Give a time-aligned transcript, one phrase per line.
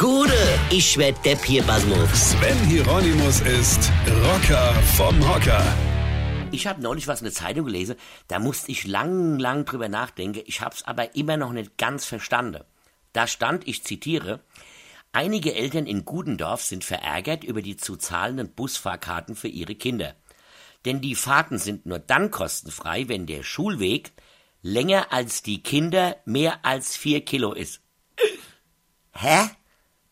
[0.00, 2.30] Gude, ich werd Depp hier, Basmus.
[2.30, 3.92] Sven Hieronymus ist
[4.24, 5.62] Rocker vom Hocker.
[6.52, 10.40] Ich habe neulich was in der Zeitung gelesen, da musste ich lang, lang drüber nachdenken.
[10.46, 12.64] Ich hab's aber immer noch nicht ganz verstanden.
[13.12, 14.40] Da stand, ich zitiere,
[15.12, 20.14] einige Eltern in Gudendorf sind verärgert über die zu zahlenden Busfahrkarten für ihre Kinder.
[20.86, 24.12] Denn die Fahrten sind nur dann kostenfrei, wenn der Schulweg
[24.62, 27.82] länger als die Kinder mehr als vier Kilo ist.
[29.12, 29.50] Hä?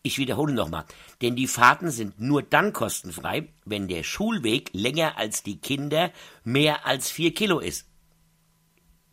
[0.01, 0.85] Ich wiederhole nochmal.
[1.21, 6.11] Denn die Fahrten sind nur dann kostenfrei, wenn der Schulweg länger als die Kinder
[6.43, 7.85] mehr als vier Kilo ist.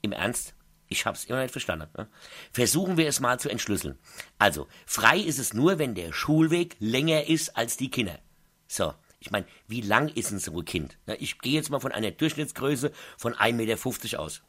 [0.02, 0.54] Im Ernst?
[0.88, 1.88] Ich hab's immer nicht verstanden.
[1.96, 2.08] Ne?
[2.52, 3.98] Versuchen wir es mal zu entschlüsseln.
[4.38, 8.20] Also, frei ist es nur, wenn der Schulweg länger ist als die Kinder.
[8.68, 10.98] So, ich meine, wie lang ist ein so ein Kind?
[11.18, 14.42] Ich gehe jetzt mal von einer Durchschnittsgröße von 1,50 Meter aus.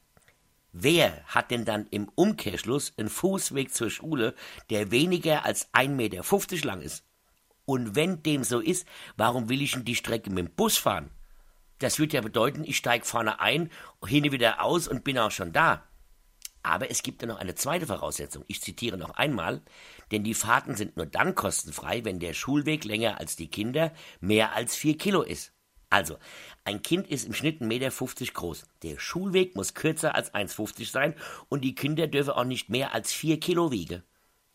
[0.79, 4.35] Wer hat denn dann im Umkehrschluss einen Fußweg zur Schule,
[4.69, 7.03] der weniger als 1,50 Meter lang ist?
[7.65, 11.09] Und wenn dem so ist, warum will ich denn die Strecke mit dem Bus fahren?
[11.79, 13.71] Das würde ja bedeuten, ich steige vorne ein,
[14.05, 15.83] hin wieder aus und bin auch schon da.
[16.61, 18.43] Aber es gibt ja noch eine zweite Voraussetzung.
[18.45, 19.63] Ich zitiere noch einmal,
[20.11, 24.53] denn die Fahrten sind nur dann kostenfrei, wenn der Schulweg länger als die Kinder mehr
[24.53, 25.53] als vier Kilo ist.
[25.89, 26.17] Also,
[26.65, 28.65] ein Kind ist im Schnitt 1,50 Meter groß.
[28.83, 31.15] Der Schulweg muss kürzer als 1,50 sein
[31.47, 34.03] und die Kinder dürfen auch nicht mehr als 4 Kilo wiegen.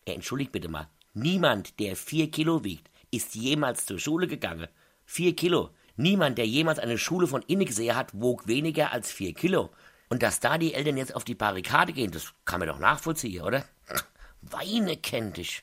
[0.04, 0.88] Äh, entschuldigt bitte mal.
[1.14, 4.68] Niemand, der 4 Kilo wiegt, ist jemals zur Schule gegangen.
[5.06, 5.70] 4 Kilo.
[5.96, 9.70] Niemand, der jemals eine Schule von innen gesehen hat, wog weniger als 4 Kilo.
[10.08, 13.42] Und dass da die Eltern jetzt auf die Barrikade gehen, das kann man doch nachvollziehen,
[13.42, 13.64] oder?
[14.42, 15.62] Weine kennt dich.